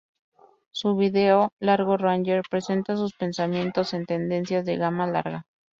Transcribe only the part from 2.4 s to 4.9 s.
presenta sus pensamientos en tendencias de